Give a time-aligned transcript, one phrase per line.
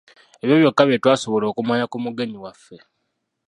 [0.43, 2.77] Ebyo byokka bye twasobola okumanya ku mugenyi waffe.